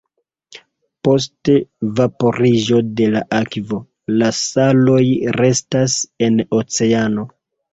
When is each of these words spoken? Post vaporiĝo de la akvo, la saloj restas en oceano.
Post 1.07 1.51
vaporiĝo 1.99 2.79
de 3.01 3.07
la 3.17 3.23
akvo, 3.41 3.81
la 4.23 4.31
saloj 4.41 4.99
restas 5.43 5.99
en 6.31 6.43
oceano. 6.63 7.29